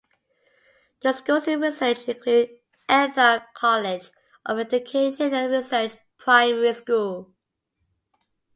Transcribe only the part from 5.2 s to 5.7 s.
and